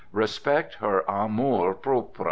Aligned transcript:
Respect 0.13 0.73
her 0.79 1.01
amour 1.07 1.75
propre. 1.75 2.17